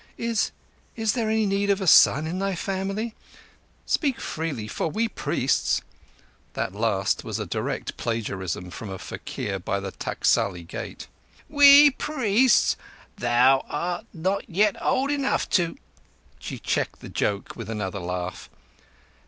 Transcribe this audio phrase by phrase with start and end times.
[0.17, 3.13] "Is—is there any need of a son in thy family?
[3.85, 5.83] Speak freely, for we priests—"
[6.53, 11.07] That last was a direct plagiarism from a faquir by the Taksali Gate.
[11.47, 12.77] "We priests!
[13.17, 15.77] Thou art not yet old enough to—"
[16.39, 18.49] She checked the joke with another laugh.